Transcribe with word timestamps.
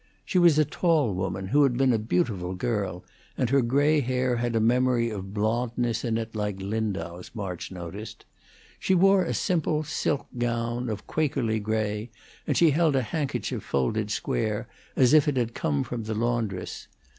She 0.25 0.39
was 0.39 0.57
a 0.57 0.65
tall 0.65 1.13
woman, 1.13 1.49
who 1.49 1.61
had 1.61 1.77
been 1.77 1.93
a 1.93 1.99
beautiful 1.99 2.55
girl, 2.55 3.03
and 3.37 3.51
her 3.51 3.61
gray 3.61 3.99
hair 3.99 4.37
had 4.37 4.55
a 4.55 4.59
memory 4.59 5.11
of 5.11 5.31
blondeness 5.31 6.03
in 6.03 6.17
it 6.17 6.33
like 6.35 6.59
Lindau's, 6.59 7.29
March 7.35 7.71
noticed. 7.71 8.25
She 8.79 8.95
wore 8.95 9.23
a 9.23 9.35
simple 9.35 9.83
silk 9.83 10.25
gown, 10.39 10.89
of 10.89 11.01
a 11.01 11.03
Quakerly 11.03 11.59
gray, 11.59 12.09
and 12.47 12.57
she 12.57 12.71
held 12.71 12.95
a 12.95 13.03
handkerchief 13.03 13.61
folded 13.63 14.09
square, 14.09 14.67
as 14.95 15.13
it 15.13 15.25
had 15.37 15.53
come 15.53 15.83
from 15.83 16.05
the 16.05 16.15
laundress. 16.15 16.87